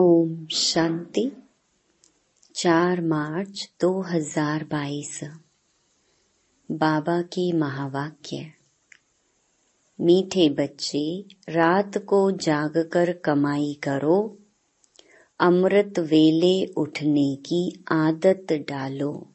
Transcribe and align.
ओम 0.00 0.46
शांति 0.46 1.32
4 2.54 3.00
मार्च 3.00 3.70
2022 3.80 5.24
बाबा 6.70 7.22
के 7.22 7.52
महावाक्य, 7.52 8.52
मीठे 10.00 10.48
बच्चे, 10.48 11.24
रात 11.48 11.98
को 11.98 12.30
जागकर 12.30 13.12
कमाई 13.12 13.80
करो, 13.82 14.38
अमृत 15.40 15.98
वेले 15.98 16.66
उठने 16.66 17.36
की 17.36 17.84
आदत 17.92 18.46
डालो। 18.52 19.28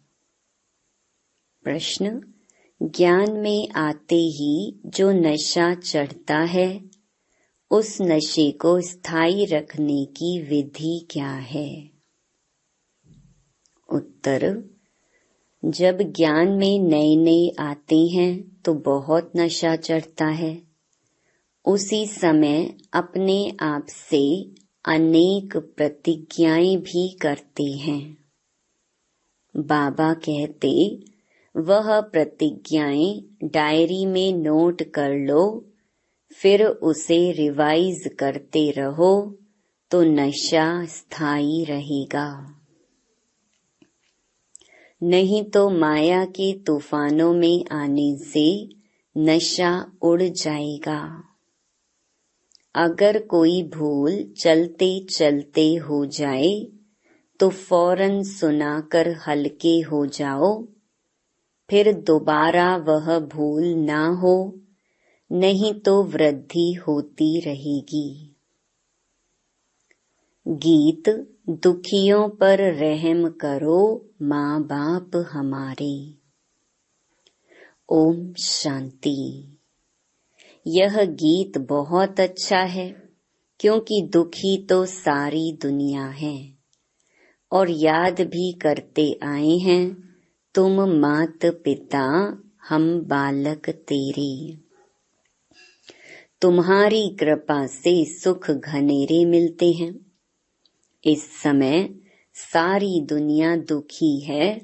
प्रश्न, 1.64 2.22
ज्ञान 2.84 3.32
में 3.32 3.70
आते 3.70 4.16
ही 4.16 4.82
जो 4.86 5.12
नशा 5.12 5.76
चढ़ता 5.76 6.38
है 6.38 6.93
उस 7.72 7.98
नशे 8.02 8.52
को 8.52 8.82
स्थायी 8.82 9.46
रखने 9.46 10.06
की 10.06 10.42
विधि 10.42 11.08
क्या 11.10 11.32
है? 11.32 11.90
उत्तर, 13.94 14.64
जब 15.66 16.02
ज्ञान 16.02 16.48
में 16.48 16.80
नए 16.80 17.16
नए 17.16 17.56
आते 17.60 18.08
हैं 18.08 18.62
तो 18.66 18.74
बहुत 18.74 19.32
नशा 19.36 19.76
चढ़ता 19.76 20.26
है। 20.26 20.62
उसी 21.66 22.06
समय 22.06 22.78
अपने 22.94 23.54
आप 23.60 23.86
से 23.90 24.52
अनेक 24.86 25.58
प्रतिज्ञाएँ 25.58 26.78
भी 26.78 27.10
करते 27.10 27.64
हैं। 27.64 28.18
बाबा 29.58 30.14
कहते, 30.14 31.00
वह 31.58 32.02
प्रतिज्ञाएँ 32.02 33.38
डायरी 33.44 34.06
में 34.06 34.34
नोट 34.34 34.84
कर 34.84 35.10
लो 35.10 35.73
फिर 36.38 36.64
उसे 36.66 37.20
रिवाइज 37.32 38.08
करते 38.20 38.70
रहो 38.72 39.14
तो 39.92 40.02
नशा 40.04 40.66
स्थायी 40.86 41.64
रहेगा। 41.66 42.30
नहीं 45.02 45.44
तो 45.44 45.70
माया 45.70 46.24
के 46.26 46.52
तूफानों 46.64 47.34
में 47.34 47.66
आने 47.72 48.16
से 48.24 48.48
नशा 49.16 49.72
उड़ 50.02 50.22
जाएगा। 50.22 51.02
अगर 52.76 53.20
कोई 53.26 53.62
भूल 53.74 54.24
चलते 54.38 54.88
चलते 55.10 55.74
हो 55.80 56.06
जाए 56.12 56.54
तो 57.40 57.50
फ़ौरन 57.50 58.22
सुनाकर 58.24 59.10
हल्के 59.28 59.80
हो 59.82 60.06
जाओ, 60.08 60.52
फिर 61.70 61.92
दोबारा 62.02 62.76
वह 62.78 63.18
भूल 63.20 63.66
ना 63.84 64.06
हो 64.22 64.36
नहीं 65.32 65.74
तो 65.74 66.04
वृद्धि 66.04 66.74
होती 66.74 67.40
रहेगी। 67.40 68.36
गीत, 70.48 71.10
दुखियों 71.50 72.30
पर 72.30 72.74
रहम 72.74 73.30
करो 73.30 74.10
माँ 74.22 74.64
बाप 74.64 75.28
हमारे। 75.32 76.14
ओम 77.90 78.34
शांति। 78.34 79.58
यह 80.68 81.06
गीत 81.06 81.58
बहुत 81.58 82.20
अच्छा 82.20 82.60
है, 82.60 83.10
क्योंकि 83.60 84.10
दुखी 84.14 84.58
तो 84.58 84.86
सारी 84.86 85.58
दुनिया 85.62 86.06
है, 86.06 86.54
और 87.52 87.70
याद 87.70 88.22
भी 88.22 88.52
करते 88.52 89.20
आए 89.24 89.58
हैं, 89.58 90.16
तुम 90.56 90.82
मात 90.82 91.40
पिता 91.46 92.38
हम 92.70 93.02
बालक 93.02 93.70
तेरे। 93.70 94.63
तुम्हारी 96.44 97.10
कृपा 97.10 97.66
से 97.66 98.06
सुख 98.06 98.52
घनेरे 98.52 99.26
मिलते 99.26 99.72
हैं। 99.72 99.94
इस 101.06 101.42
समय 101.44 101.90
सारी 102.34 103.02
दुनिया 103.02 103.56
दुखी 103.56 104.20
है, 104.20 104.62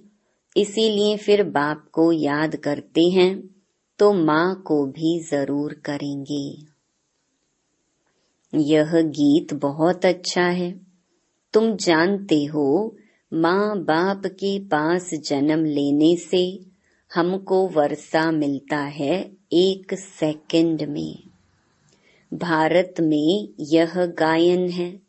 इसीलिए 0.58 1.18
फिर 1.18 1.44
बाप 1.44 1.86
को 1.92 2.12
याद 2.12 2.56
करते 2.56 3.02
हैं 3.02 3.56
तो 4.00 4.14
माँ 4.14 4.64
को 4.66 4.86
भी 4.86 5.20
ज़रूर 5.20 5.74
करेंगे। 5.74 6.44
यह 8.54 9.02
गीत 9.02 9.54
बहुत 9.54 10.06
अच्छा 10.06 10.44
है। 10.44 10.82
तुम 11.54 11.76
जानते 11.76 12.46
हो, 12.46 12.96
माँ 13.34 13.80
बाप 13.80 14.26
के 14.26 14.60
पास 14.60 15.10
जन्म 15.14 15.66
लेने 15.66 16.16
से 16.16 16.60
हमको 17.16 17.68
वर्षा 17.68 18.32
मिलता 18.32 18.78
है 18.78 19.32
एक 19.54 19.94
सेकंड 19.94 20.82
में। 20.90 21.29
भारत 22.32 22.96
में 23.00 23.48
यह 23.60 24.06
गायन 24.20 24.70
है। 24.70 25.00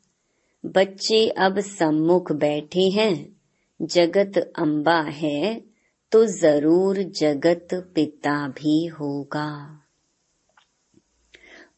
बच्चे 0.66 1.26
अब 1.28 1.60
सम्मुख 1.60 2.32
बैठे 2.32 2.88
हैं। 2.88 3.36
जगत 3.80 4.52
अम्बा 4.58 5.00
है 5.00 5.60
तो 6.12 6.24
ज़रूर 6.26 7.02
जगत 7.02 7.68
पिता 7.94 8.48
भी 8.48 8.86
होगा। 8.86 9.76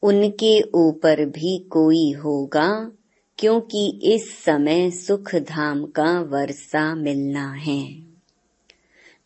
उनके 0.03 0.61
ऊपर 0.75 1.25
भी 1.25 1.59
कोई 1.59 2.11
होगा, 2.13 2.91
क्योंकि 3.39 4.01
इस 4.03 4.45
समय 4.45 4.91
सुख 4.91 5.35
धाम 5.35 5.85
का 5.85 6.21
वर्षा 6.21 6.95
मिलना 6.95 7.53
है। 7.53 7.83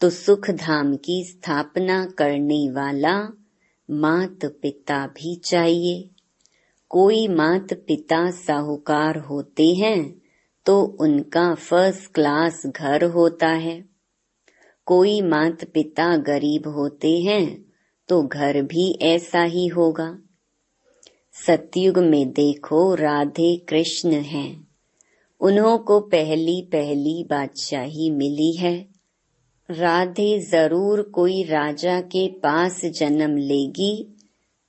तो 0.00 0.10
सुख 0.10 0.50
धाम 0.50 0.96
की 0.96 1.24
स्थापना 1.24 2.04
करने 2.06 2.70
वाला 2.70 3.18
मात 3.90 4.44
पिता 4.44 5.06
भी 5.06 5.34
चाहिए। 5.36 6.10
कोई 6.88 7.28
मात 7.28 7.72
पिता 7.72 8.30
साहूकार 8.30 9.18
होते 9.18 9.74
हैं 9.74 10.22
तो 10.66 10.82
उनका 11.00 11.54
फ़र्स्ट 11.54 12.12
क्लास 12.12 12.62
घर 12.66 13.04
होता 13.04 13.48
है। 13.48 13.84
कोई 14.86 15.20
मात 15.20 15.64
पिता 15.64 16.16
गरीब 16.16 16.68
होते 16.68 17.20
हैं 17.20 17.64
तो 18.08 18.22
घर 18.22 18.62
भी 18.62 18.98
ऐसा 19.02 19.42
ही 19.42 19.66
होगा। 19.66 20.18
सतयुग 21.46 21.98
में 21.98 22.30
देखो 22.30 22.94
राधे 22.94 23.56
कृष्ण 23.56 24.12
हैं। 24.12 24.68
उन्हों 25.40 25.78
को 25.78 26.00
पहली 26.00 26.60
पहली 26.62 27.24
बादशाही 27.24 28.10
मिली 28.10 28.52
है। 28.52 28.95
राधे 29.70 30.38
ज़रूर 30.40 31.02
कोई 31.02 31.42
राजा 31.42 32.00
के 32.00 32.28
पास 32.28 32.84
जन्म 32.84 33.36
लेगी 33.36 34.16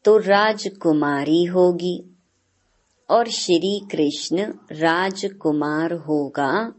तो 0.05 0.17
राजकुमारी 0.17 1.43
होगी। 1.45 2.03
और 3.09 3.27
श्री 3.27 3.79
कृष्ण 3.91 4.53
राजकुमार 4.71 5.93
होगा, 5.93 6.73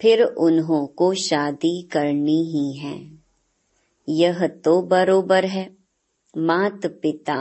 फिर 0.00 0.22
उन्हों 0.22 0.86
को 0.86 1.14
शादी 1.14 1.82
करनी 1.82 2.42
ही 2.44 2.72
है। 2.72 3.10
यह 4.08 4.46
तो 4.46 4.82
बरोबर 4.82 5.44
है। 5.44 5.70
मात 6.34 6.86
पिता 6.86 7.40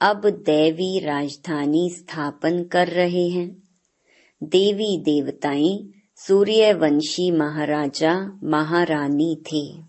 अब 0.00 0.28
देवी 0.30 0.98
राजधानी 0.98 1.90
स्थापन 1.90 2.62
कर 2.64 2.88
रहे 2.88 3.28
हैं। 3.28 3.62
देवी 4.42 4.96
देवताएँ 4.98 6.01
सूर्यवंशी 6.26 7.30
महाराजा 7.30 8.40
महारानी 8.44 9.42
थे। 9.52 9.82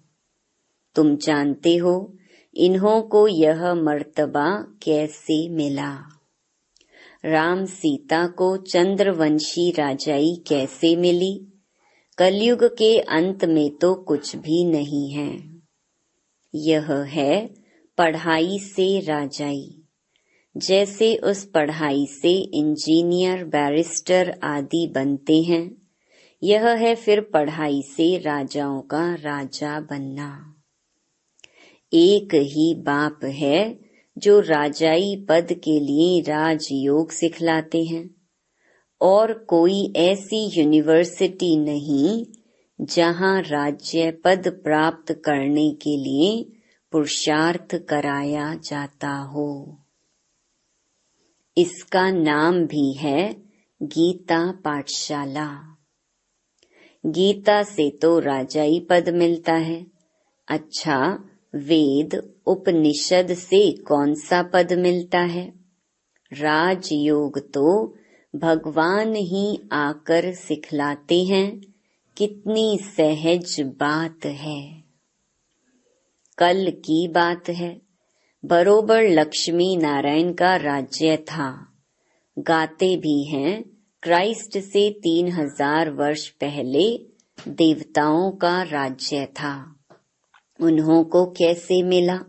तुम 0.96 1.16
जानते 1.16 1.78
हो, 1.78 2.18
इन्हों 2.56 3.02
को 3.02 3.28
यह 3.28 3.74
मर्तबा 3.74 4.62
कैसे 4.84 5.50
मिला? 5.50 6.22
राम 7.26 7.66
सीता 7.66 8.28
को 8.28 8.58
चंद्रवंशी 8.58 9.72
राजाई 9.72 10.44
कैसे 10.48 10.96
मिली? 10.96 11.48
कलयुग 12.18 12.64
के 12.64 13.00
अंत 13.00 13.46
में 13.46 13.76
तो 13.76 13.96
कुछ 13.96 14.36
भी 14.36 14.66
नहीं 14.66 15.12
है। 15.12 15.62
यह 16.56 16.92
है 16.92 17.54
पढ़ाई 17.98 18.60
से 18.60 19.00
राजाई। 19.00 19.82
जैसे 20.58 21.16
उस 21.16 21.46
पढ़ाई 21.46 22.06
से 22.06 22.32
इंजीनियर 22.32 23.44
बैरिस्टर 23.44 24.40
आदि 24.44 24.92
बनते 24.96 25.42
हैं 25.42 25.83
यह 26.44 26.70
है 26.70 26.96
फिर 26.96 27.22
पढ़ाई 27.22 27.82
से 27.82 28.18
राजाओं 28.18 28.82
का 28.82 29.16
राजा 29.16 29.80
बनना। 29.80 30.56
एक 31.94 32.30
ही 32.36 32.76
बाप 32.76 33.20
है 33.24 33.80
जो 34.18 34.40
राजाई 34.40 35.26
पद 35.30 35.48
के 35.54 35.80
लिए 35.80 36.22
राजयोग 36.22 37.12
सिखलाते 37.12 37.84
हैं। 37.84 38.16
और 39.02 39.34
कोई 39.34 39.94
ऐसी 39.96 40.60
यूनिवर्सिटी 40.60 41.58
नहीं 41.58 42.26
जहाँ 42.82 43.42
राज्य 43.42 44.12
पद 44.12 44.62
प्राप्त 44.64 45.14
करने 45.14 45.72
के 45.72 45.98
लिए 45.98 46.60
पुरुषार्थ 46.92 47.76
कराया 47.76 48.56
जाता 48.56 49.16
हो। 49.16 49.78
इसका 51.58 52.12
नाम 52.12 52.66
भी 52.66 52.94
है 52.94 53.34
गीता 53.84 54.52
पाठशाला। 54.52 55.73
गीता 57.06 57.64
से 57.64 57.90
तो 57.90 58.20
राजाई 58.20 58.88
पद 58.90 59.10
मिलता 59.10 59.54
है। 59.54 59.86
अच्छा 60.48 61.30
वेद, 61.56 62.34
उपनिषद 62.48 63.34
से 63.34 63.72
कौन 63.72 64.16
सा 64.16 64.44
पद 64.44 64.74
मिलता 64.74 65.20
है? 65.20 65.54
राजयोग 66.34 67.52
तो 67.54 67.96
भगवान 68.36 69.16
ही 69.16 69.70
आकर 69.72 70.34
सिखलाते 70.34 71.24
हैं। 71.24 71.62
कितनी 72.18 72.80
सहज 72.82 73.62
बात 73.62 74.26
है। 74.26 74.84
कल 76.38 76.72
की 76.72 77.08
बात 77.08 77.50
है। 77.50 77.82
बरोबर 78.46 79.02
लक्ष्मी 79.02 79.78
नारायण 79.78 80.34
का 80.34 80.56
राज्य 80.56 81.18
था। 81.18 81.74
गाते 82.40 82.98
भी 82.98 83.24
हैं 83.24 83.73
क्राइस्ट 84.04 84.60
से 84.60 84.90
तीन 84.92 85.32
हज़ार 85.32 85.90
वर्ष 85.90 86.30
पहले 86.30 87.00
देवताओं 87.48 88.32
का 88.32 88.64
राज्य 88.64 89.26
था। 89.26 89.76
उन्हों 90.62 91.04
को 91.04 91.26
कैसे 91.26 91.84
मिला? 91.84 92.20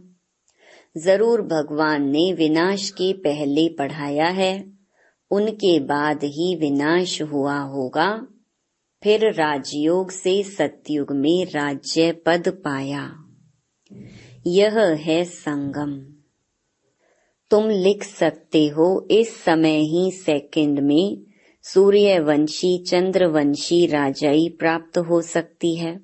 ज़रूर 0.96 1.42
भगवान 1.42 2.08
ने 2.08 2.32
विनाश 2.32 2.90
के 2.90 3.12
पहले 3.12 3.68
पढ़ाया 3.68 4.26
है। 4.26 4.72
उनके 5.30 5.80
बाद 5.80 6.24
ही 6.24 6.56
विनाश 6.56 7.22
हुआ 7.22 7.58
होगा। 7.58 8.26
फिर 9.02 9.32
राजयोग 9.32 10.10
से 10.10 10.42
सतयुग 10.42 11.12
में 11.12 11.44
राज्य 11.44 12.12
पद 12.12 12.48
पाया। 12.48 13.14
यह 14.46 14.78
है 14.78 15.24
संगम। 15.24 15.98
तुम 17.50 17.70
लिख 17.70 18.04
सकते 18.04 18.66
हो 18.68 19.08
इस 19.10 19.44
समय 19.44 19.78
ही 19.78 20.10
सेकंड 20.10 20.80
में 20.80 21.33
सूर्यवंशी 21.66 22.78
चंद्रवंशी 22.78 23.86
राजाई 23.86 24.56
प्राप्त 24.58 24.98
हो 24.98 25.22
सकती 25.22 25.76
है। 25.76 26.00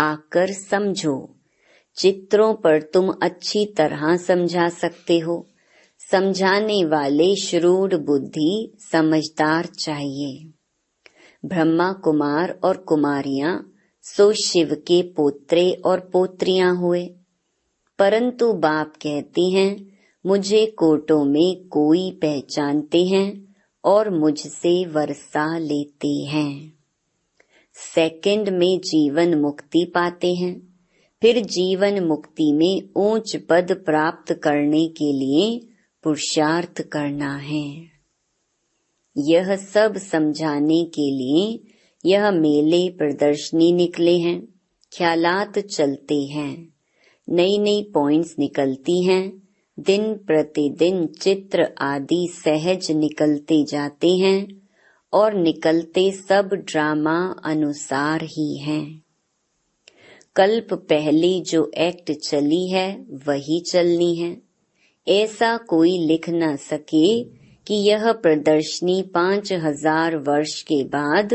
आकर 0.00 0.52
समझो, 0.52 1.36
चित्रों 1.96 2.54
पर 2.54 2.82
तुम 2.82 3.14
अच्छी 3.22 3.66
तरह 3.66 4.16
समझा 4.16 4.68
सकते 4.68 5.18
हो। 5.18 5.46
समझाने 6.10 6.84
वाले 6.84 7.36
श्रूड 7.36 7.94
बुद्धि 7.94 8.72
समझदार 8.92 9.66
चाहिए। 9.66 10.50
ब्रह्मा 11.44 11.92
कुमार 11.92 12.58
और 12.64 12.76
कुमारियाँ 12.76 13.72
सो 14.02 14.32
शिव 14.32 14.74
के 14.74 15.02
पोत्रे 15.02 15.72
और 15.72 16.00
पोत्रियाँ 16.12 16.76
हुए। 16.76 17.10
परंतु 17.98 18.52
बाप 18.52 18.92
कहते 19.02 19.42
हैं, 19.42 19.98
मुझे 20.26 20.66
कोटों 20.66 21.24
में 21.24 21.68
कोई 21.68 22.10
पहचानते 22.10 23.04
हैं। 23.04 23.51
और 23.84 24.10
मुझसे 24.10 24.86
वर्षा 24.86 25.58
लेते 25.58 26.08
हैं। 26.08 26.72
सेकंड 27.74 28.48
में 28.48 28.78
जीवन 28.78 29.34
मुक्ति 29.34 29.84
पाते 29.84 30.34
हैं। 30.34 30.72
फिर 31.22 31.44
जीवन 31.44 32.04
मुक्ति 32.04 32.52
में 32.52 32.82
ऊंच 32.96 33.36
पद 33.36 33.82
प्राप्त 33.86 34.32
करने 34.32 34.88
के 34.88 35.12
लिए 35.12 35.68
पुरुषार्थ 36.02 36.82
करना 36.82 37.36
है। 37.36 37.86
यह 39.18 39.56
सब 39.56 39.96
समझाने 39.96 40.84
के 40.84 41.10
लिए 41.10 41.60
यह 42.06 42.30
मेले 42.30 42.90
प्रदर्शनी 42.90 43.72
निकले 43.72 44.18
हैं। 44.18 44.48
ख्यालात 44.98 45.58
चलते 45.58 46.22
हैं। 46.22 46.74
नई 47.28 47.58
नई 47.58 47.82
पॉइंट्स 47.82 48.36
निकलती 48.38 49.04
हैं। 49.04 49.41
दिन 49.82 50.14
प्रतिदिन 50.14 51.06
चित्र 51.06 51.68
आदि 51.80 52.26
सहज 52.32 52.90
निकलते 52.90 53.62
जाते 53.64 54.16
हैं 54.16 54.62
और 55.12 55.34
निकलते 55.34 56.10
सब 56.12 56.50
ड्रामा 56.54 57.34
अनुसार 57.44 58.22
ही 58.22 58.56
हैं। 58.58 59.02
कल्प 60.36 60.72
पहले 60.72 61.40
जो 61.40 61.70
एक्ट 61.78 62.12
चली 62.12 62.68
है, 62.68 63.06
वही 63.26 63.60
चलनी 63.60 64.14
है। 64.14 64.36
ऐसा 65.08 65.56
कोई 65.56 65.98
लिख 65.98 66.28
न 66.30 66.56
सके 66.56 67.24
कि 67.66 67.74
यह 67.74 68.12
प्रदर्शनी 68.12 69.02
पाँच 69.02 69.52
हज़ार 69.52 70.16
वर्ष 70.16 70.62
के 70.62 70.84
बाद 70.84 71.34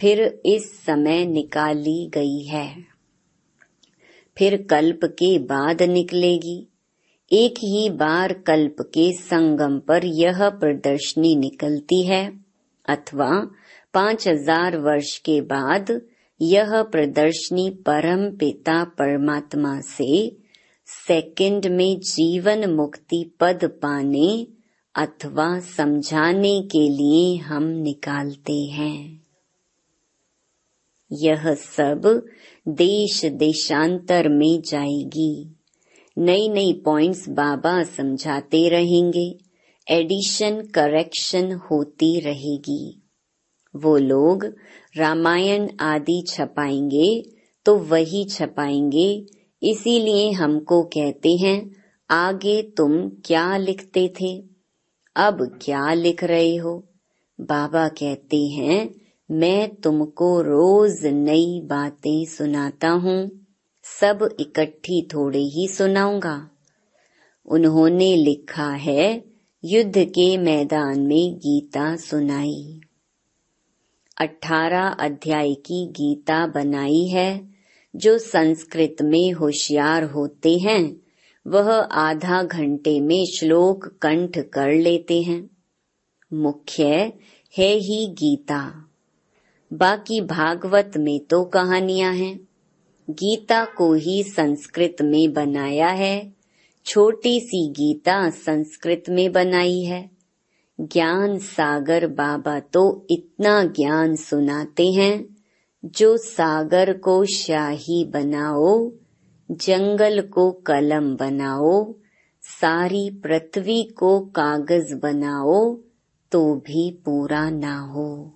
फिर 0.00 0.40
इस 0.46 0.70
समय 0.86 1.24
निकाली 1.26 2.10
गई 2.14 2.42
है। 2.42 2.68
फिर 4.36 4.56
कल्प 4.70 5.00
के 5.04 5.38
बाद 5.38 5.82
निकलेगी। 5.82 6.66
एक 7.32 7.54
ही 7.58 7.88
बार 7.90 8.32
कल्प 8.32 8.76
के 8.80 9.12
संगम 9.12 9.78
पर 9.78 10.04
यह 10.04 10.48
प्रदर्शनी 10.48 11.36
निकलती 11.36 12.02
है, 12.02 12.32
अथवा 12.88 13.30
पाँच 13.94 14.28
हज़ार 14.28 14.76
वर्ष 14.76 15.18
के 15.18 15.40
बाद 15.40 16.00
यह 16.40 16.82
प्रदर्शनी 16.82 17.70
परम 17.70 18.30
पिता 18.30 18.84
परमात्मा 18.84 19.80
से 19.80 20.36
सेकंड 20.86 21.66
में 21.66 21.98
जीवन 21.98 22.70
मुक्ति 22.70 23.32
पद 23.40 23.64
पाने 23.82 24.46
अथवा 24.94 25.58
समझाने 25.60 26.60
के 26.62 26.88
लिए 26.88 27.36
हम 27.36 27.62
निकालते 27.62 28.60
हैं। 28.64 29.22
यह 31.12 31.54
सब 31.54 32.22
देश 32.68 33.24
देशांतर 33.24 34.28
में 34.28 34.60
जाएगी। 34.60 35.55
नई 36.18 36.48
नई 36.48 36.82
पॉइंट्स 36.84 37.28
बाबा 37.28 37.82
समझाते 37.82 38.68
रहेंगे। 38.68 39.38
एडिशन 39.90 40.60
करेक्शन 40.60 41.52
होती 41.52 42.20
रहेगी। 42.20 43.02
वो 43.76 43.96
लोग 43.96 44.44
रामायण 44.96 45.68
आदि 45.80 46.24
छपाएँगे 46.28 47.22
तो 47.64 47.76
वही 47.76 48.24
छपाएँगे। 48.24 49.26
इसीलिए 49.62 50.30
हमको 50.30 50.82
कहते 50.82 51.32
हैं, 51.32 51.76
आगे 52.10 52.62
तुम 52.62 53.08
क्या 53.08 53.56
लिखते 53.56 54.12
थे? 54.20 54.44
अब 55.16 55.58
क्या 55.62 55.92
लिख 55.92 56.24
रहे 56.24 56.56
हो? 56.56 56.84
बाबा 57.40 57.88
कहते 57.88 58.46
हैं, 58.46 58.94
मैं 59.30 59.74
तुमको 59.74 60.40
रोज 60.40 61.06
नई 61.06 61.60
बातें 61.64 62.24
सुनाता 62.24 62.88
हूँ। 62.88 63.45
सब 64.00 64.36
इकट्ठी 64.40 65.08
थोड़े 65.14 65.42
ही 65.42 65.68
सुनाऊँगा। 65.68 66.50
उन्होंने 67.46 68.16
लिखा 68.16 68.70
है, 68.70 69.24
युद्ध 69.64 70.04
के 70.04 70.36
मैदान 70.36 71.00
में 71.00 71.36
गीता 71.36 71.96
सुनाई। 71.96 72.80
अठारह 74.20 74.88
अध्याय 74.88 75.54
की 75.54 75.86
गीता 75.86 76.46
बनाई 76.46 77.06
है, 77.06 77.54
जो 77.96 78.18
संस्कृत 78.18 78.96
में 79.02 79.32
होशियार 79.32 80.04
होते 80.04 80.58
हैं, 80.58 80.96
वह 81.46 81.72
आधा 81.76 82.42
घंटे 82.42 83.00
में 83.00 83.24
श्लोक 83.24 83.86
कंठ 83.86 84.38
कर 84.38 84.72
लेते 84.72 85.22
हैं। 85.22 85.50
मुख्य 86.32 86.84
है 87.58 87.74
ही 87.74 88.06
गीता। 88.06 88.88
बाकी 89.72 90.20
भागवत 90.20 90.92
में 90.96 91.20
तो 91.20 91.44
कहानियाँ 91.44 92.14
हैं। 92.14 92.45
गीता 93.10 93.64
को 93.64 93.94
ही 93.94 94.22
संस्कृत 94.22 94.96
में 95.02 95.32
बनाया 95.32 95.88
है। 95.88 96.34
छोटी 96.86 97.40
सी 97.40 97.68
गीता 97.68 98.30
संस्कृत 98.30 99.04
में 99.08 99.32
बनाई 99.32 99.80
है। 99.80 100.10
ज्ञान 100.80 101.38
सागर 101.38 102.06
बाबा 102.06 102.60
तो 102.60 103.06
इतना 103.10 103.64
ज्ञान 103.64 104.16
सुनाते 104.16 104.92
हैं, 104.92 105.36
जो 105.84 106.16
सागर 106.16 106.92
को 106.92 107.24
शाही 107.24 108.04
बनाओ, 108.04 108.92
जंगल 109.50 110.20
को 110.20 110.52
कलम 110.52 111.16
बनाओ, 111.16 111.94
सारी 112.42 113.10
पृथ्वी 113.10 113.82
को 113.82 114.20
कागज़ 114.20 114.94
बनाओ 114.94 115.78
तो 116.32 116.54
भी 116.54 116.90
पूरा 116.90 117.50
ना 117.50 117.80
हो। 117.80 118.35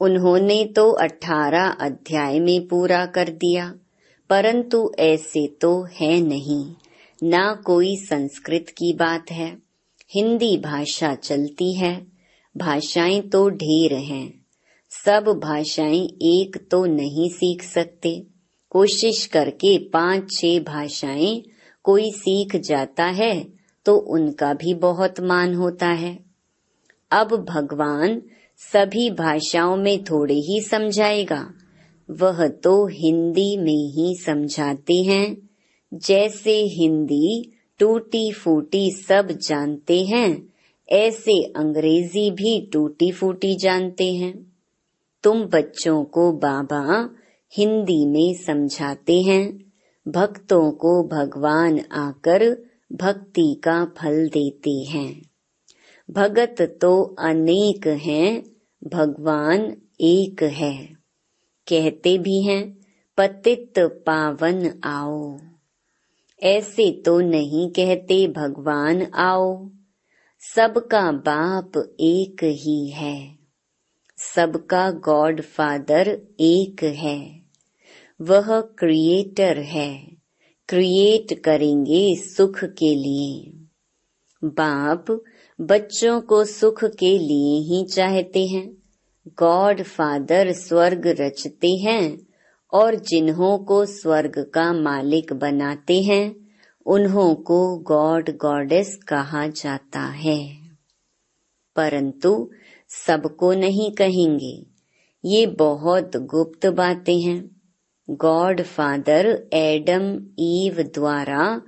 उन्होंने 0.00 0.64
तो 0.76 0.90
अठारह 0.92 1.68
अध्याय 1.80 2.38
में 2.40 2.66
पूरा 2.68 3.04
कर 3.06 3.28
दिया, 3.28 3.72
परंतु 4.30 4.90
ऐसे 4.98 5.46
तो 5.60 5.70
है 5.92 6.20
नहीं। 6.20 6.64
ना 7.22 7.52
कोई 7.66 7.94
संस्कृत 7.96 8.66
की 8.68 8.92
बात 8.92 9.30
है, 9.30 9.56
हिंदी 10.10 10.56
भाषा 10.56 11.14
चलती 11.14 11.72
है, 11.74 12.06
भाषाएँ 12.54 13.20
तो 13.22 13.48
ढेर 13.50 13.94
हैं। 13.94 14.46
सब 14.92 15.28
भाषाएँ 15.42 16.04
एक 16.28 16.56
तो 16.70 16.84
नहीं 16.86 17.28
सीख 17.30 17.62
सकते। 17.62 18.26
कोशिश 18.70 19.24
करके 19.26 19.76
पाँच 19.88 20.30
छह 20.32 20.58
भाषाएँ 20.64 21.42
कोई 21.84 22.10
सीख 22.12 22.56
जाता 22.56 23.04
है 23.04 23.34
तो 23.86 23.96
उनका 23.96 24.52
भी 24.54 24.74
बहुत 24.74 25.20
मान 25.20 25.54
होता 25.54 25.86
है। 25.86 26.18
अब 27.10 27.34
भगवान 27.50 28.20
सभी 28.58 29.10
भाषाओं 29.10 29.76
में 29.76 30.04
थोड़े 30.04 30.34
ही 30.34 30.60
समझाएगा। 30.60 31.54
वह 32.10 32.48
तो 32.48 32.86
हिंदी 32.86 33.56
में 33.56 33.92
ही 33.92 34.14
समझाते 34.16 34.94
हैं। 34.94 35.48
जैसे 35.94 36.62
हिंदी 36.62 37.52
टूटी 37.78 38.32
फूटी 38.32 38.90
सब 38.90 39.28
जानते 39.30 40.04
हैं, 40.04 40.48
ऐसे 40.90 41.42
अंग्रेज़ी 41.42 42.30
भी 42.30 42.70
टूटी 42.72 43.12
फूटी 43.12 43.56
जानते 43.56 44.14
हैं। 44.14 44.52
तुम 45.22 45.42
बच्चों 45.44 46.04
को 46.04 46.32
बाबा 46.32 47.10
हिंदी 47.56 48.06
में 48.06 48.34
समझाते 48.34 49.22
हैं। 49.22 49.72
भक्तों 50.08 50.70
को 50.70 51.08
भगवान 51.08 51.80
आकर 51.92 52.56
भक्ति 52.92 53.60
का 53.64 53.84
फल 53.84 54.28
देते 54.28 54.70
हैं। 54.70 55.27
भगत 56.10 56.78
तो 56.80 57.16
अनेक 57.18 57.86
हैं, 57.86 58.42
भगवान 58.84 59.76
एक 60.00 60.42
है। 60.42 60.86
कहते 61.68 62.18
भी 62.18 62.42
हैं, 62.42 62.78
पतित 63.16 63.72
पावन 63.78 64.80
आओ। 64.84 65.38
ऐसे 66.42 67.02
तो 67.02 67.20
नहीं 67.20 67.70
कहते 67.70 68.28
भगवान 68.28 69.02
आओ। 69.02 69.70
सबका 70.40 71.12
बाप 71.12 71.96
एक 72.00 72.44
ही 72.44 72.88
है। 72.88 73.38
सबका 74.16 74.90
गॉड 74.90 75.40
फादर 75.40 76.20
एक 76.40 76.84
है। 76.84 77.42
वह 78.20 78.60
क्रिएटर 78.60 79.58
है। 79.58 80.08
क्रिएट 80.68 81.40
करेंगे 81.40 82.16
सुख 82.16 82.64
के 82.64 82.94
लिए। 82.94 83.52
बाप 84.44 85.22
बच्चों 85.60 86.20
को 86.20 86.44
सुख 86.44 86.84
के 86.84 87.18
लिए 87.18 87.60
ही 87.60 87.84
चाहते 87.84 88.46
हैं। 88.46 88.76
गॉड 89.38 89.82
फादर 89.82 90.52
स्वर्ग 90.52 91.06
रचते 91.06 91.68
हैं 91.68 92.26
और 92.72 92.94
जिन्हों 92.94 93.58
को 93.58 93.86
स्वर्ग 93.86 94.50
का 94.54 94.72
मालिक 94.72 95.32
बनाते 95.32 96.02
हैं, 96.02 96.36
उन्हों 96.86 97.34
को 97.34 97.78
गॉड 97.78 98.30
गॉडेस 98.30 98.96
कहा 99.08 99.46
जाता 99.46 100.00
है। 100.00 100.56
परंतु 101.76 102.50
सबको 102.88 103.52
नहीं 103.52 103.92
कहेंगे। 103.92 104.66
ये 105.24 105.46
बहुत 105.46 106.16
गुप्त 106.16 106.66
बातें 106.66 107.20
हैं। 107.20 107.62
गॉड 108.10 108.62
फादर 108.62 109.48
एडम 109.52 110.26
ईव 110.38 110.82
द्वारा 110.94 111.62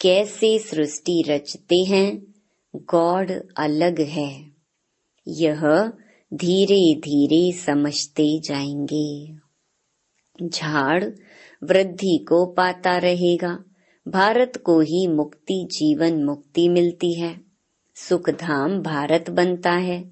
कैसे 0.00 0.58
सृष्टि 0.58 1.22
रचते 1.28 1.76
हैं 1.76 2.31
गॉड 2.76 3.32
अलग 3.56 4.00
है। 4.00 4.44
यह 5.28 5.92
धीरे 6.34 6.94
धीरे 6.94 7.52
समझते 7.52 8.40
जाएँगे। 8.40 9.34
झाड़ 10.48 11.04
वृद्धि 11.64 12.26
को 12.28 12.46
पाता 12.46 12.96
रहेगा। 12.96 13.64
भारत 14.08 14.56
को 14.56 14.80
ही 14.80 15.06
मुक्ति, 15.06 15.68
जीवन 15.72 16.24
मुक्ति 16.24 16.68
मिलती 16.68 17.12
है। 17.12 17.40
सुखधाम 17.94 18.80
भारत 18.82 19.30
बनता 19.30 19.72
है। 19.72 20.04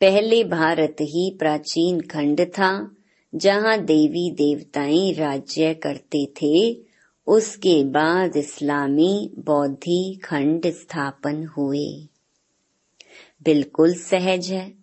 पहले 0.00 0.44
भारत 0.44 0.96
ही 1.00 1.36
प्राचीन 1.38 2.00
खंड 2.00 2.40
था, 2.40 2.96
जहाँ 3.34 3.84
देवी 3.84 4.30
देवताएँ 4.30 5.12
राज्य 5.12 5.74
करते 5.74 6.26
थे। 6.26 6.87
उसके 7.28 7.84
बाद 7.84 8.36
इस्लामी 8.36 9.30
बौद्धि 9.38 10.20
खंड 10.24 10.66
स्थापन 10.66 11.44
हुए। 11.44 12.08
बिल्कुल 13.42 13.94
सहज 13.94 14.52
है। 14.52 14.74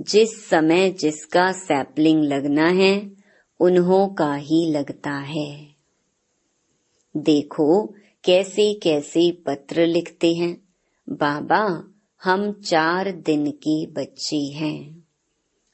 जिस 0.00 0.48
समय 0.48 0.90
जिसका 0.90 1.52
सैपलिंग 1.52 2.24
लगना 2.24 2.66
है, 2.66 3.10
उन्हों 3.60 4.08
का 4.08 4.34
ही 4.34 4.70
लगता 4.70 5.10
है। 5.10 5.68
देखो 7.16 7.94
कैसे 8.24 8.74
कैसे 8.74 9.32
पत्र 9.32 9.86
लिखते 9.86 10.34
हैं। 10.34 10.68
बाबा, 11.10 11.84
हम 12.24 12.52
चार 12.52 13.12
दिन 13.12 13.50
के 13.50 13.86
बच्चे 13.86 14.36
हैं। 14.36 15.04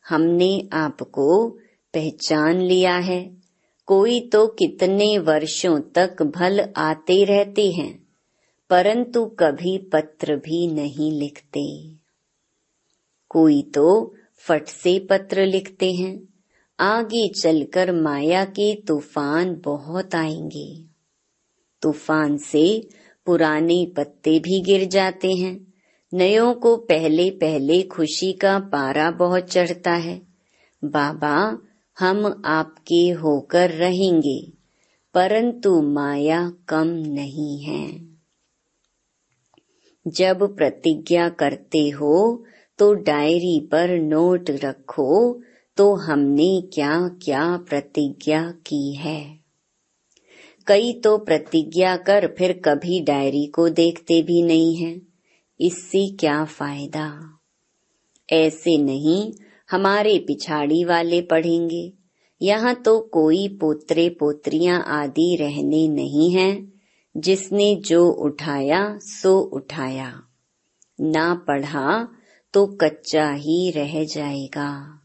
हमने 0.09 0.69
आपको 0.73 1.49
पहचान 1.95 2.61
लिया 2.61 2.97
है। 2.97 3.42
कोई 3.93 4.21
तो 4.21 4.47
कितने 4.47 5.19
वर्षों 5.19 5.81
तक 5.81 6.23
भल 6.23 6.61
आते 6.77 7.25
रहते 7.25 7.71
हैं, 7.71 8.07
परंतु 8.71 9.25
कभी 9.25 9.79
पत्र 9.79 10.37
भी 10.37 10.67
नहीं 10.67 11.11
लिखते। 11.13 11.65
कोई 13.31 13.63
तो 13.63 14.15
फट 14.37 14.65
से 14.65 14.99
पत्र 14.99 15.47
लिखते 15.47 15.93
हैं, 15.93 16.29
आगे 16.81 17.29
चलकर 17.29 17.93
माया 17.93 18.45
के 18.45 18.75
तूफ़ान 18.75 19.61
बहुत 19.65 20.15
आएँगे। 20.15 20.85
तूफ़ान 21.83 22.37
से 22.37 22.89
पुराने 23.27 23.87
पत्ते 23.97 24.39
भी 24.39 24.61
गिर 24.61 24.89
जाते 24.89 25.33
हैं, 25.33 25.75
नयों 26.15 26.55
को 26.55 26.77
पहले 26.77 27.31
पहले 27.31 27.83
खुशी 27.83 28.33
का 28.33 28.59
पारा 28.59 29.11
बहुत 29.11 29.51
चढ़ता 29.51 29.93
है। 29.93 30.23
बाबा 30.85 31.59
हम 31.99 32.43
आपके 32.47 33.09
होकर 33.11 33.71
रहेंगे, 33.71 34.41
परंतु 35.15 35.81
माया 35.83 36.41
कम 36.69 36.89
नहीं 37.07 37.59
है। 37.63 38.13
जब 40.07 40.43
प्रतिज्ञा 40.57 41.29
करते 41.29 41.89
हो 41.91 42.45
तो 42.79 42.93
डायरी 42.95 43.59
पर 43.73 43.91
नोट 44.01 44.51
रखो 44.51 45.43
तो 45.77 45.95
हमने 45.97 46.51
क्या 46.75 46.97
क्या 47.23 47.45
प्रतिज्ञा 47.69 48.43
की 48.67 48.95
है। 48.95 49.21
कई 50.67 50.93
तो 50.93 51.17
प्रतिज्ञा 51.19 51.97
कर 51.97 52.27
फिर 52.39 52.53
कभी 52.65 53.01
डायरी 53.01 53.47
को 53.47 53.69
देखते 53.69 54.23
भी 54.23 54.43
नहीं 54.43 54.77
है। 54.77 55.01
इससे 55.61 56.07
क्या 56.17 56.45
फ़ायदा? 56.45 57.09
ऐसे 58.29 58.77
नहीं 58.77 59.33
हमारे 59.73 60.19
पिछाड़ी 60.19 60.85
वाले 60.85 61.23
पढ़ेंगे। 61.23 61.93
यहाँ 62.43 62.75
तो 62.75 63.01
कोई 63.01 63.49
पोत्रे 63.49 64.09
पोत्रियाँ 64.09 64.85
आदि 64.87 65.37
रहने 65.41 65.89
नहीं 65.89 66.31
हैं। 66.31 66.73
जिसने 67.17 67.75
जो 67.75 68.11
उठाया, 68.11 68.99
सो 68.99 69.41
उठाया। 69.41 70.23
ना 71.01 71.35
पढ़ा 71.35 72.09
तो 72.53 72.67
कच्चा 72.67 73.33
ही 73.33 73.71
रह 73.71 74.05
जाएगा। 74.05 75.01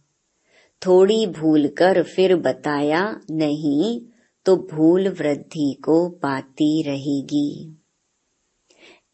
थोड़ी 0.85 1.25
भूल 1.27 1.67
कर 1.67 2.03
फिर 2.03 2.35
बताया, 2.35 3.21
नहीं 3.31 4.01
तो 4.45 4.55
भूल 4.55 5.09
वृद्धि 5.09 5.81
को 5.85 6.09
पाती 6.09 6.83
रहेगी। 6.83 7.77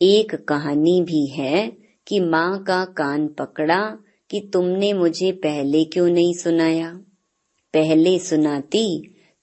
एक 0.01 0.35
कहानी 0.35 1.01
भी 1.01 1.25
है 1.25 1.77
कि 2.07 2.19
माँ 2.19 2.63
का 2.63 2.85
कान 2.85 3.27
पकड़ा 3.27 3.97
कि 4.33 4.39
तुमने 4.53 4.93
मुझे 4.93 5.31
पहले 5.31 5.83
क्यों 5.85 6.07
नहीं 6.09 6.33
सुनाया? 6.33 6.91
पहले 7.73 8.19
सुनाती 8.19 8.85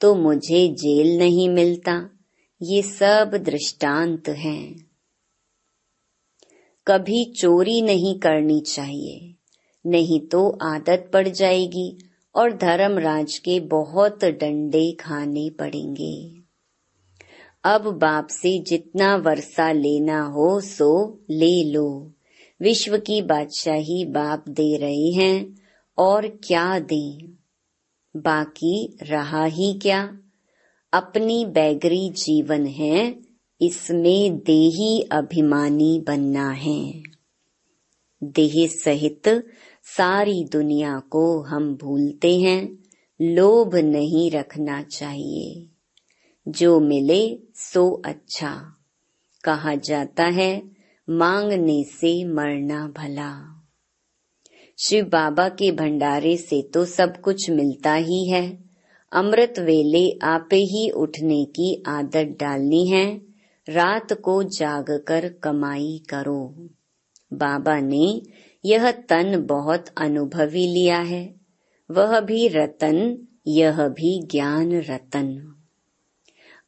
तो 0.00 0.14
मुझे 0.14 0.68
जेल 0.68 1.18
नहीं 1.18 1.48
मिलता। 1.48 1.92
ये 2.62 2.82
सब 2.82 3.36
दृष्टांत 3.36 4.28
हैं। 4.28 4.90
कभी 6.86 7.24
चोरी 7.40 7.80
नहीं 7.82 8.18
करनी 8.18 8.60
चाहिए, 8.60 9.34
नहीं 9.84 10.20
तो 10.20 10.58
आदत 10.62 11.10
पड़ 11.12 11.28
जाएगी 11.28 11.98
और 12.34 12.56
धर्मराज 12.56 13.38
के 13.38 13.60
बहुत 13.60 14.24
डंडे 14.24 14.90
खाने 14.92 15.48
पड़ेंगे। 15.50 16.14
अब 17.64 17.90
बाप 17.98 18.28
से 18.30 18.58
जितना 18.58 19.16
वर्षा 19.16 19.72
लेना 19.72 20.22
हो 20.26 20.60
सो 20.60 21.20
ले 21.30 21.64
लो। 21.64 21.88
विश्व 22.62 22.98
की 22.98 23.22
बादशाही 23.22 24.04
बाप 24.04 24.48
दे 24.48 24.76
रहे 24.76 25.10
हैं, 25.10 25.56
और 25.98 26.28
क्या 26.28 26.78
दें? 26.78 27.34
बाकी 28.16 28.98
रहा 29.02 29.44
ही 29.44 29.74
क्या? 29.74 30.18
अपनी 30.92 31.44
बैगरी 31.44 32.10
जीवन 32.10 32.66
है, 32.66 33.16
इसमें 33.60 34.38
देही 34.38 35.00
अभिमानी 35.00 36.04
बनना 36.06 36.50
है। 36.50 37.02
देह 38.24 38.66
सहित 38.66 39.46
सारी 39.82 40.44
दुनिया 40.44 40.98
को 40.98 41.42
हम 41.42 41.76
भूलते 41.76 42.40
हैं, 42.40 42.78
लोभ 43.20 43.76
नहीं 43.76 44.30
रखना 44.30 44.82
चाहिए। 44.82 45.66
जो 46.48 46.80
मिले 46.80 47.38
सो 47.54 48.02
अच्छा 48.06 48.76
कहा 49.44 49.74
जाता 49.74 50.24
है 50.24 50.79
मांगने 51.12 51.84
से 51.84 52.24
मरना 52.24 52.88
भला। 52.88 53.62
शिव 54.86 55.04
बाबा 55.04 55.48
के 55.48 55.72
भंडारे 55.72 56.36
से 56.36 56.62
तो 56.62 56.84
सब 56.84 57.20
कुछ 57.20 57.50
मिलता 57.50 57.94
ही 57.94 58.30
है। 58.30 58.64
अमृत 59.12 59.54
वेले 59.58 60.18
आपे 60.22 60.56
ही 60.56 60.90
उठने 60.90 61.44
की 61.44 61.82
आदत 61.86 62.36
डालनी 62.40 62.86
है। 62.86 63.20
रात 63.68 64.12
को 64.12 64.42
जाग 64.42 65.04
कर 65.08 65.28
कमाई 65.28 66.02
करो। 66.08 66.68
बाबा 67.32 67.80
ने 67.80 68.22
यह 68.64 68.90
तन 68.90 69.46
बहुत 69.46 69.84
अनुभवी 69.96 70.66
लिया 70.66 70.98
है। 70.98 71.34
वह 71.90 72.20
भी 72.20 72.48
रतन, 72.48 73.18
यह 73.46 73.88
भी 73.88 74.26
ज्ञान 74.26 74.72
रतन। 74.72 75.54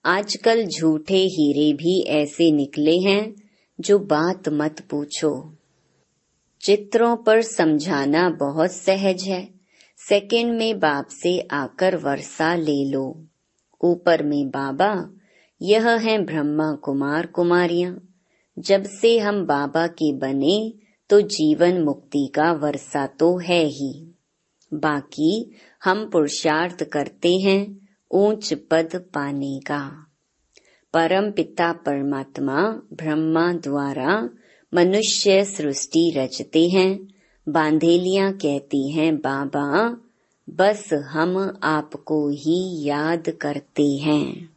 आजकल 0.05 0.67
झूठे 0.67 1.19
हीरे 1.19 1.73
भी 1.73 2.03
ऐसे 2.03 2.53
निकले 2.53 2.99
हैं 2.99 3.42
जो 3.81 3.99
बात 3.99 4.49
मत 4.49 4.81
पूछो। 4.91 5.57
चित्रों 6.61 7.17
पर 7.17 7.43
समझाना 7.43 8.31
बहुत 8.31 8.73
सहज 8.73 9.23
है। 9.23 9.49
सेकंड 10.09 10.59
में 10.59 10.79
बाप 10.79 11.07
से 11.07 11.41
आकर 11.41 11.97
वर्षा 11.97 12.55
ले 12.55 12.91
लो। 12.91 13.27
ऊपर 13.85 14.23
में 14.23 14.49
बाबा, 14.49 15.11
यह 15.63 15.91
है 15.91 16.25
ब्रह्मा 16.25 16.73
कुमार 16.73 17.27
कुमारियाँ। 17.27 18.09
जब 18.59 18.83
से 18.83 19.19
हम 19.19 19.47
बाबा 19.47 19.87
के 19.87 20.13
बने 20.13 20.73
तो 21.11 21.21
जीवन 21.21 21.83
मुक्ति 21.83 22.33
का 22.35 22.53
वर्षा 22.53 23.07
तो 23.07 23.39
है 23.39 23.65
ही। 23.65 24.15
बाकी 24.75 25.53
हम 25.85 26.11
पुरुषार्थ 26.11 26.85
करते 26.85 27.37
हैं 27.37 27.89
ऊंच 28.11 28.55
पद 28.55 29.05
पाने 29.15 29.61
का। 29.67 30.07
परम 30.95 31.31
पिता 31.31 31.73
परमात्मा 31.73 32.63
ब्रह्मा 32.93 33.53
द्वारा 33.53 34.29
मनुष्य 34.75 35.45
सृष्टि 35.45 36.11
रचते 36.17 36.69
हैं, 36.69 37.09
बांधेलियाँ 37.49 38.33
कहती 38.33 38.91
हैं, 38.91 39.17
बाबा, 39.17 39.97
बस 40.51 40.93
हम 40.93 41.59
आपको 41.63 42.29
ही 42.29 42.89
याद 42.89 43.31
करते 43.41 43.89
हैं। 43.89 44.49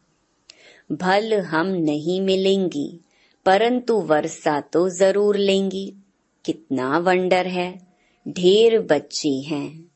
भल 0.92 1.34
हम 1.34 1.66
नहीं 1.66 2.20
मिलेंगी, 2.20 3.00
परंतु 3.46 3.94
वर्षा 3.94 4.60
तो 4.60 4.88
ज़रूर 4.88 5.36
लेंगी। 5.36 5.94
कितना 6.44 6.98
वंडर 6.98 7.46
है, 7.46 7.86
ढेर 8.28 8.78
बच्चे 8.80 9.28
हैं। 9.28 9.90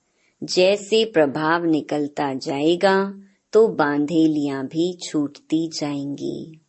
जैसे 0.44 1.04
प्रभाव 1.04 1.64
निकलता 1.64 2.34
जाएगा 2.34 3.14
तो 3.52 3.68
बांधेलियाँ 3.68 4.66
भी 4.66 4.98
छूटती 5.02 5.68
जाएँगी। 5.68 6.60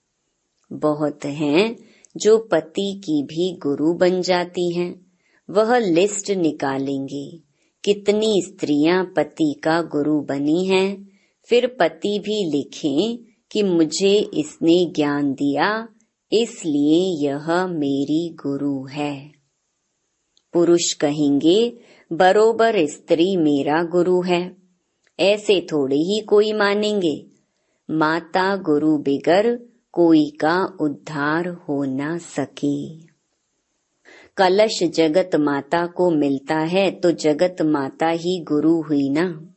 बहुत 0.74 1.26
हैं 1.26 1.76
जो 2.18 2.38
पति 2.38 3.02
की 3.06 3.24
भी 3.24 3.54
गुरु 3.54 3.94
बन 3.94 4.22
जाती 4.22 4.74
हैं। 4.74 5.12
वह 5.50 5.78
लिस्ट 5.78 6.32
निकालेंगे, 6.32 7.40
कितनी 7.86 8.42
स्त्रियाँ 8.42 9.14
पति 9.16 9.62
का 9.64 9.82
गुरु 9.82 10.22
बनी 10.22 10.66
हैं। 10.66 11.10
फिर 11.46 11.68
पति 11.80 12.20
भी 12.20 12.52
लिखें 12.52 13.18
कि 13.52 13.64
मुझे 13.64 14.30
इसने 14.34 14.86
ज्ञान 14.86 15.34
दिया, 15.34 15.88
इसलिए 16.34 17.28
यह 17.28 17.68
मेरी 17.68 18.30
गुरु 18.30 18.86
है। 18.86 19.32
पुरुष 20.54 20.94
कहेंगे, 20.94 21.74
बरोबर 22.14 22.86
स्त्री 22.86 23.38
मेरा 23.38 23.84
गुरु 23.84 24.22
है। 24.22 24.61
ऐसे 25.22 25.68
थोड़े 25.72 25.96
ही 25.96 26.20
कोई 26.20 26.54
मानेंगे। 26.54 27.26
माता 27.92 28.56
गुरु 28.56 28.98
बिगर 28.98 29.60
कोई 29.92 30.30
का 30.30 30.78
उद्धार 30.82 31.48
हो 31.48 31.84
न 31.84 32.18
सके। 32.18 32.98
कलश 34.38 34.84
जगत 34.84 35.30
माता 35.36 35.86
को 35.86 36.12
मिलता 36.12 36.60
है 36.60 36.92
तो 36.92 37.12
जगत 37.12 37.56
माता 37.62 38.08
ही 38.08 38.40
गुरु 38.40 38.82
हुई 38.82 39.10
ना। 39.10 39.54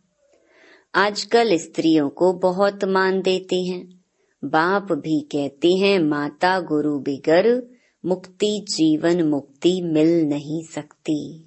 आजकल 0.94 1.56
स्त्रियों 1.56 2.08
को 2.08 2.32
बहुत 2.32 2.84
मान 2.84 3.22
देते 3.22 3.56
हैं। 3.56 4.00
बाप 4.44 4.92
भी 4.92 5.20
कहते 5.20 5.68
हैं, 5.68 5.98
माता 5.98 6.60
गुरु 6.60 6.98
बिगर 6.98 7.66
मुक्ति 8.06 8.66
जीवन 8.68 9.22
मुक्ति 9.22 9.82
मिल 9.82 10.24
नहीं 10.24 10.62
सकती। 10.62 11.43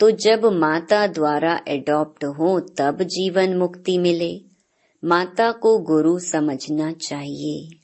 तो 0.00 0.10
जब 0.10 0.44
माता 0.44 1.06
द्वारा 1.06 1.60
एडॉप्ट 1.68 2.24
हो, 2.24 2.60
तब 2.60 3.02
जीवन 3.02 3.56
मुक्ति 3.56 3.98
मिले। 3.98 4.40
माता 5.04 5.52
को 5.52 5.78
गुरु 5.78 6.18
समझना 6.18 6.92
चाहिए। 6.92 7.76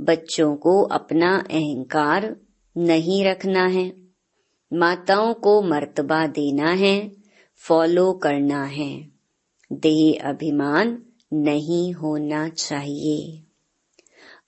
बच्चों 0.00 0.56
को 0.56 0.82
अपना 0.82 1.36
अहंकार 1.50 2.36
नहीं 2.76 3.24
रखना 3.24 3.66
है। 3.66 3.92
माताओं 4.72 5.34
को 5.34 5.62
मर्तबा 5.62 6.26
देना 6.26 6.70
है 6.70 7.12
फॉलो 7.56 8.12
करना 8.12 8.64
है। 8.64 9.08
देह 9.72 10.28
अभिमान 10.28 11.02
नहीं 11.32 11.92
होना 11.92 12.48
चाहिए। 12.48 13.42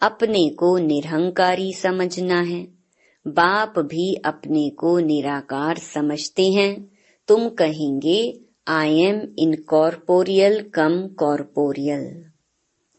अपने 0.00 0.49
को 0.49 0.78
निरहंकारी 0.78 1.73
समझना 1.73 2.40
है। 2.40 2.80
बाप 3.27 3.79
भी 3.79 4.15
अपने 4.15 4.69
को 4.71 4.99
निराकार 4.99 5.79
समझते 5.79 6.50
हैं। 6.50 6.91
तुम 7.29 7.49
कहेंगे 7.49 8.41
I 8.69 9.00
am 9.00 9.21
incorporeal 9.39 10.62
come 10.75 11.07
corporeal 11.09 12.25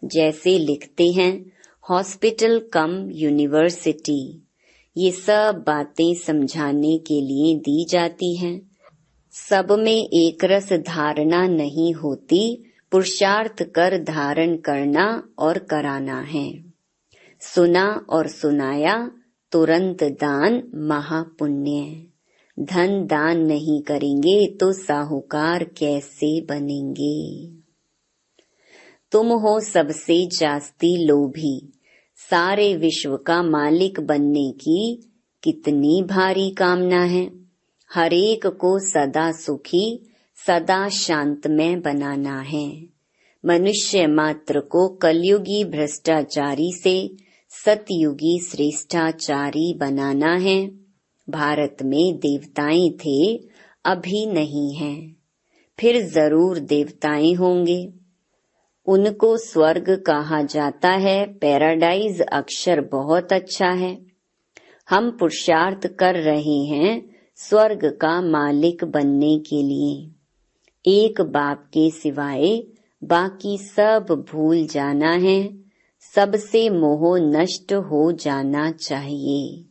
जैसे 0.03 0.57
लिखते 0.59 1.07
हैं 1.11 1.51
हॉस्पिटल 1.89 2.59
कम 2.73 3.09
यूनिवर्सिटी 3.11 4.47
ये 4.97 5.11
सब 5.11 5.63
बातें 5.67 6.13
समझाने 6.13 6.97
के 6.97 7.21
लिए 7.21 7.55
दी 7.55 7.85
जाती 7.89 8.35
हैं। 8.35 8.71
सब 9.33 9.71
में 9.71 10.09
एक 10.13 10.45
रस 10.45 10.73
धारणा 10.73 11.47
नहीं 11.47 11.93
होती, 11.93 12.63
पुरुषार्थ 12.91 13.63
कर 13.63 13.97
धारण 14.03 14.55
करना 14.57 15.05
और 15.39 15.57
कराना 15.57 16.19
है। 16.21 16.63
सुना 17.41 18.05
और 18.09 18.27
सुनाया 18.27 19.11
तुरंत 19.51 20.03
दान 20.03 20.63
महापुण्य 20.75 22.05
धन 22.59 23.05
दान 23.05 23.39
नहीं 23.39 23.81
करेंगे 23.81 24.45
तो 24.55 24.71
साहूकार 24.71 25.63
कैसे 25.63 26.41
बनेंगे? 26.41 27.47
तुम 29.11 29.27
हो 29.27 29.59
सबसे 29.59 30.25
जास्ती 30.25 31.05
लोभी। 31.05 31.73
सारे 32.15 32.75
विश्व 32.75 33.17
का 33.17 33.43
मालिक 33.43 33.99
बनने 33.99 34.51
की 34.51 35.09
कितनी 35.43 36.03
भारी 36.03 36.49
कामना 36.49 37.03
है। 37.03 37.31
हरेक 37.93 38.47
को 38.47 38.79
सदा 38.79 39.31
सुखी, 39.31 40.13
सदा 40.47 40.89
शांत 40.89 41.47
में 41.47 41.81
बनाना 41.81 42.39
है। 42.39 42.83
मनुष्य 43.45 44.07
मात्र 44.07 44.59
को 44.59 44.87
कलयुगी 44.87 45.63
भ्रष्टाचारी 45.63 46.71
से 46.83 47.15
सतयुगी 47.53 48.39
श्रेष्ठाचारी 48.39 49.73
बनाना 49.73 50.35
है। 50.35 50.67
भारत 51.29 51.77
में 51.83 52.17
देवताएँ 52.17 52.89
थे, 52.89 53.37
अभी 53.85 54.25
नहीं 54.25 54.75
हैं। 54.75 55.15
फिर 55.79 56.01
ज़रूर 56.01 56.59
देवताएँ 56.59 57.33
होंगे। 57.33 57.93
उनको 58.87 59.37
स्वर्ग 59.37 59.89
कहा 59.89 60.41
जाता 60.41 60.89
है। 60.89 61.33
पैराडाइज 61.33 62.21
अक्षर 62.21 62.81
बहुत 62.81 63.33
अच्छा 63.33 63.69
है। 63.69 64.05
हम 64.89 65.11
पुरुषार्थ 65.11 65.87
कर 65.87 66.15
रहे 66.15 66.59
हैं 66.65 67.15
स्वर्ग 67.35 67.97
का 68.01 68.21
मालिक 68.21 68.83
बनने 68.83 69.39
के 69.39 69.63
लिए। 69.63 70.11
एक 70.85 71.21
बाप 71.21 71.65
के 71.65 71.89
सिवाय 71.89 72.63
बाकी 73.03 73.57
सब 73.57 74.25
भूल 74.31 74.67
जाना 74.67 75.11
है। 75.11 75.70
सबसे 76.01 76.69
मोह 76.69 77.19
नष्ट 77.19 77.73
हो 77.73 78.11
जाना 78.11 78.71
चाहिए। 78.71 79.65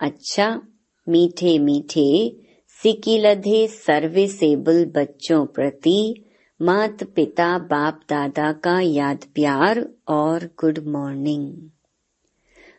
अच्छा 0.00 0.62
मीठे 1.08 1.58
मीठे, 1.58 2.36
सिकिलधे 2.82 3.66
सर्विसेबल 3.66 4.84
बच्चों 4.84 5.46
प्रति 5.46 6.24
मात 6.62 7.04
पिता 7.04 7.58
बाप 7.58 8.00
दादा 8.08 8.52
का 8.52 8.80
याद 8.80 9.18
प्यार 9.34 9.88
और 10.08 10.44
गुड 10.44 10.78
मॉर्निंग। 10.78 11.70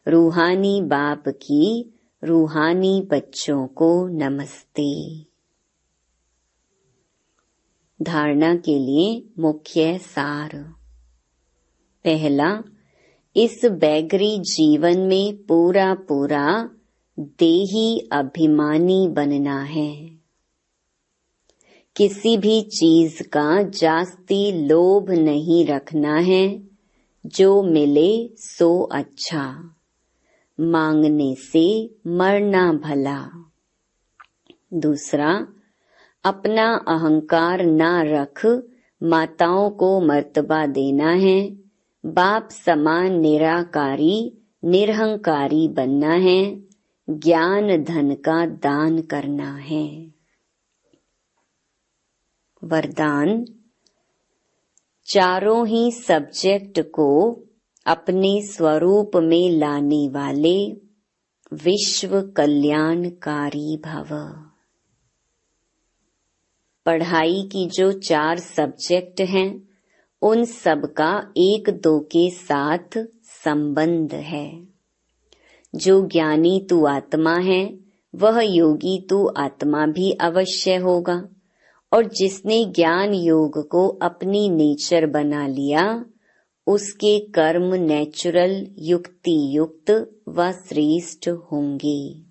रूहानी 0.08 0.82
बाप 0.82 1.24
की 1.28 1.94
रूहानी 2.24 3.02
बच्चों 3.02 3.68
को 3.68 4.08
नमस्ते। 4.08 5.20
धारणा 8.02 8.56
के 8.56 8.80
लिए 8.80 9.30
मुख्य 9.40 9.98
सार। 9.98 10.74
पहला 12.04 12.64
इस 13.36 13.66
बैगरी 13.66 14.40
जीवन 14.40 15.00
में 15.00 15.38
पूरा 15.38 15.94
पूरा 15.94 16.70
देही 17.20 18.10
अभिमानी 18.12 19.08
बनना 19.08 19.62
है। 19.62 20.10
किसी 21.96 22.38
भी 22.38 22.62
चीज़ 22.62 23.24
का 23.24 23.64
जास्ती 23.64 24.68
लोभ 24.68 25.12
नहीं 25.12 25.66
रखना 25.66 26.16
है। 26.16 26.64
जो 27.26 27.64
मिले 27.64 28.30
सो 28.38 28.82
अच्छा। 28.82 29.76
मांगने 30.60 31.36
से 31.36 31.96
मरना 32.08 32.74
भला। 32.74 33.52
दूसरा, 34.74 35.48
अपना 36.24 36.76
अहंकार 36.88 37.66
ना 37.66 38.02
रख, 38.02 38.64
माताओं 39.04 39.70
को 39.70 40.02
मर्तबा 40.02 40.66
देना 40.66 41.10
है। 41.12 41.65
बाप 42.06 42.50
समान 42.52 43.20
निराकारी, 43.20 44.38
निरहंकारी 44.64 45.68
बनना 45.68 46.14
है, 46.14 46.64
ज्ञान 47.10 47.84
धन 47.84 48.16
का 48.16 48.46
दान 48.46 49.02
करना 49.02 49.56
है। 49.56 50.14
वरदान, 52.64 53.46
चारों 55.06 55.68
ही 55.68 55.92
सब्जेक्ट 55.92 56.80
को 56.80 57.42
अपने 57.86 58.42
स्वरूप 58.42 59.12
में 59.16 59.50
लाने 59.50 60.10
वाले 60.10 60.72
विश्व 61.54 62.22
कल्याणकारी 62.22 63.78
भव। 63.78 64.40
पढ़ाई 66.86 67.50
की 67.52 67.68
जो 67.68 67.92
चार 67.92 68.40
सब्जेक्ट 68.40 69.22
हैं 69.22 69.75
उन 70.26 70.46
सब 70.46 70.94
का 70.94 71.34
एक 71.38 71.70
दो 71.70 72.00
के 72.00 72.30
साथ 72.30 73.08
संबंध 73.24 74.14
है। 74.14 74.68
जो 75.76 76.08
ज्ञानी 76.08 76.68
तू 76.70 76.86
आत्मा 76.86 77.36
है, 77.36 77.80
वह 78.16 78.42
योगी 78.42 79.08
तू 79.10 79.28
आत्मा 79.38 79.86
भी 79.86 80.12
अवश्य 80.12 80.76
होगा। 80.76 81.28
और 81.94 82.06
जिसने 82.06 82.66
ज्ञान 82.66 83.14
योग 83.14 83.68
को 83.68 83.88
अपनी 83.88 84.50
नेचर 84.50 85.06
बना 85.06 85.48
लिया, 85.48 86.06
उसके 86.68 87.20
कर्म 87.20 87.74
नेचुरल 87.74 88.68
युक्ति 88.78 89.58
युक्त 89.58 90.22
व 90.30 90.52
श्रेष्ठ 90.52 91.30
होंगे। 91.30 92.22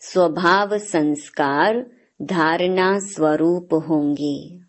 स्वभाव 0.00 0.78
संस्कार 0.78 1.90
धारणा 2.22 2.98
स्वरूप 2.98 3.74
होंगे। 3.74 4.67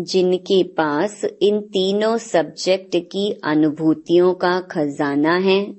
जिनके 0.00 0.62
पास 0.62 1.24
इन 1.42 1.60
तीनों 1.60 2.16
सब्जेक्ट 2.16 2.96
की 2.96 3.40
अनुभूतियों 3.44 4.34
का 4.34 4.60
खजाना 4.60 5.36
है, 5.36 5.74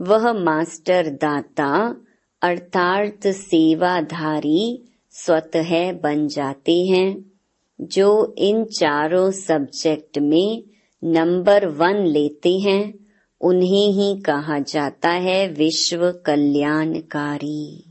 वह 0.00 0.32
मास्टर 0.32 1.08
दाता 1.08 1.96
अर्थात 2.42 3.26
सेवाधारी 3.26 4.84
स्वतः 5.10 5.92
बन 5.92 6.28
जाते 6.28 6.84
हैं, 6.84 7.32
जो 7.80 8.34
इन 8.38 8.64
चारों 8.64 9.30
सब्जेक्ट 9.30 10.18
में 10.18 10.64
नंबर 11.04 11.66
वन 11.66 11.94
लेते 11.94 12.58
हैं। 12.58 12.94
उन्हें 13.40 13.88
ही 13.88 14.20
कहा 14.20 14.58
जाता 14.58 15.10
है 15.10 15.48
विश्व 15.48 16.12
कल्याणकारी। 16.26 17.84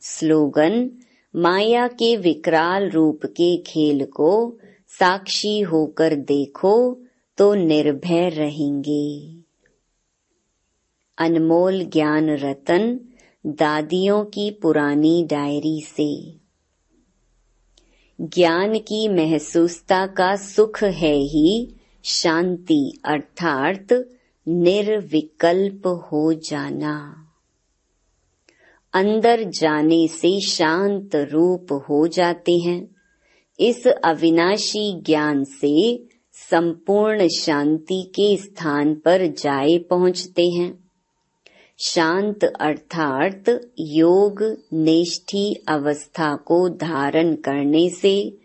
स्लोगन 0.00 0.90
माया 1.36 1.88
के 1.88 2.16
विकराल 2.16 2.90
रूप 2.90 3.20
के 3.26 3.56
खेल 3.56 4.04
को 4.04 4.58
साक्षी 4.88 5.60
होकर 5.60 6.14
देखो 6.14 6.98
तो 7.38 7.54
निर्भय 7.54 8.28
रहेंगे। 8.28 9.36
अनमोल 11.18 11.84
ज्ञान 11.84 12.30
रतन, 12.30 13.00
दादियों 13.46 14.24
की 14.24 14.50
पुरानी 14.50 15.24
डायरी 15.24 15.80
से। 15.80 16.34
ज्ञान 18.20 18.78
की 18.78 19.08
महसूसता 19.08 20.06
का 20.06 20.36
सुख 20.36 20.82
है 20.82 21.16
ही 21.16 21.74
शांति, 22.04 23.00
अर्थात 23.04 24.08
निर्विकल्प 24.48 25.86
हो 25.86 26.32
जाना। 26.32 27.23
अंदर 28.94 29.44
जाने 29.44 30.08
से 30.08 30.40
शांत 30.40 31.16
रूप 31.16 31.72
हो 31.72 32.06
जाते 32.06 32.52
हैं। 32.52 32.94
इस 33.60 33.86
अविनाशी 33.86 35.00
ज्ञान 35.00 35.44
से 35.44 36.04
संपूर्ण 36.32 37.28
शांति 37.28 38.02
के 38.02 38.36
स्थान 38.36 38.94
पर 38.94 39.26
जाए 39.26 39.78
पहुँचते 39.78 40.48
हैं। 40.48 40.84
शांत 41.78 42.44
अर्थात 42.44 43.60
योग 43.78 44.56
निष्ठी 44.72 45.54
अवस्था 45.68 46.36
को 46.36 46.68
धारण 46.68 47.34
करने 47.34 47.88
से 47.90 48.38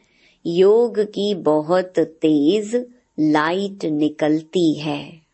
योग 0.46 1.00
की 1.00 1.36
बहुत 1.36 2.00
तेज 2.00 2.86
लाइट 3.20 3.86
निकलती 3.86 4.80
है। 4.80 5.29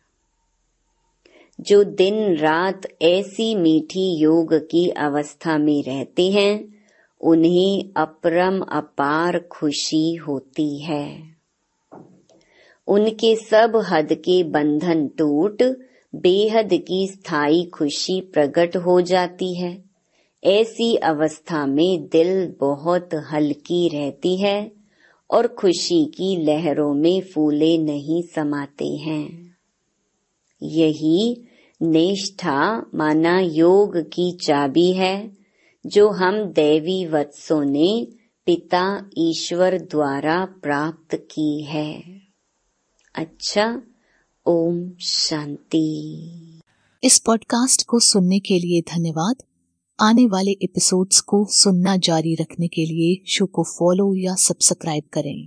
जो 1.60 1.84
दिन 1.84 2.36
रात 2.36 2.82
ऐसी 3.02 3.54
मीठी 3.54 4.16
योग 4.18 4.54
की 4.54 4.88
अवस्था 4.88 5.58
में 5.58 5.82
रहते 5.82 6.30
हैं, 6.30 6.74
उन्हें 7.20 7.90
अपरम 7.96 8.60
अपार 8.60 9.38
खुशी 9.38 10.14
होती 10.14 10.78
है। 10.78 11.22
उनके 12.88 13.36
सब 13.36 13.82
हद 13.90 14.12
के 14.12 14.44
बंधन 14.44 15.08
टूट, 15.08 15.62
बेहद 16.14 16.70
की 16.72 17.06
स्थायी 17.06 17.64
खुशी 17.64 18.20
प्रकट 18.20 18.76
हो 18.76 19.00
जाती 19.00 19.54
है। 19.54 19.84
ऐसी 20.44 20.96
अवस्था 20.96 21.66
में 21.66 22.08
दिल 22.12 22.54
बहुत 22.60 23.10
हल्की 23.14 23.88
रहती 23.88 24.36
है 24.36 24.72
और 25.30 25.46
खुशी 25.46 26.04
की 26.04 26.36
लहरों 26.44 26.94
में 26.94 27.20
फूले 27.20 27.78
नहीं 27.78 28.22
समाते 28.22 28.88
हैं। 28.88 29.56
यही 30.62 31.45
निष्ठा 31.82 32.86
माना 32.94 33.40
योग 33.40 33.96
की 33.96 34.32
चाबी 34.32 34.92
है, 34.92 35.36
जो 35.86 36.10
हम 36.10 36.44
देवी 36.44 37.06
वत्सों 37.06 37.64
ने 37.64 38.08
पिता 38.46 39.10
ईश्वर 39.18 39.78
द्वारा 39.78 40.44
प्राप्त 40.44 41.14
की 41.14 41.62
है। 41.62 42.20
अच्छा 43.14 43.82
ओम 44.46 44.90
शांति। 45.00 46.16
इस 47.04 47.18
पॉडकास्ट 47.18 47.86
को 47.86 47.98
सुनने 47.98 48.38
के 48.38 48.58
लिए 48.58 48.80
धन्यवाद। 48.80 49.36
आने 50.00 50.26
वाले 50.26 50.50
एपिसोड्स 50.50 51.20
को 51.20 51.46
सुनना 51.50 51.96
जारी 51.96 52.34
रखने 52.34 52.68
के 52.68 52.84
लिए 52.86 53.30
शो 53.30 53.46
को 53.46 53.62
फॉलो 53.62 54.14
या 54.14 54.34
सब्सक्राइब 54.34 55.02
करें। 55.12 55.44